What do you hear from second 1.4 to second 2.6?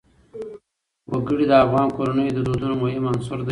د افغان کورنیو د